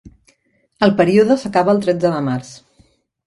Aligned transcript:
El 0.87 0.93
període 1.01 1.37
s'acaba 1.43 1.75
el 1.77 1.83
tretze 1.85 2.13
de 2.21 2.25
març. 2.31 2.53